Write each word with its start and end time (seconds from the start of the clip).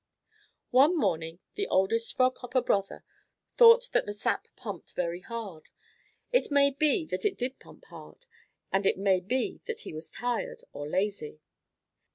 One 0.71 0.97
morning 0.97 1.41
the 1.53 1.67
oldest 1.67 2.15
Frog 2.17 2.35
Hopper 2.39 2.63
brother 2.63 3.05
thought 3.55 3.89
that 3.91 4.07
the 4.07 4.13
sap 4.15 4.47
pumped 4.55 4.93
very 4.95 5.19
hard. 5.19 5.69
It 6.31 6.49
may 6.49 6.71
be 6.71 7.05
that 7.05 7.23
it 7.23 7.37
did 7.37 7.59
pump 7.59 7.85
hard, 7.85 8.25
and 8.73 8.87
it 8.87 8.97
may 8.97 9.19
be 9.19 9.61
that 9.65 9.81
he 9.81 9.93
was 9.93 10.09
tired 10.09 10.63
or 10.73 10.89
lazy. 10.89 11.39